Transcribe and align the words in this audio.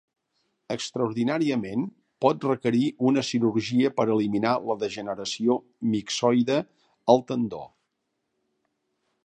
Extraordinàriament 0.75 1.83
pot 2.25 2.47
requerir 2.47 2.87
una 3.09 3.23
cirurgia 3.27 3.93
per 3.99 4.07
eliminar 4.15 4.55
la 4.71 4.77
degeneració 4.85 5.59
mixoide 5.97 6.57
al 7.15 7.23
tendó. 7.33 7.61